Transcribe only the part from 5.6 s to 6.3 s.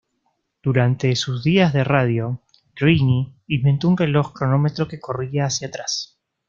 atrás.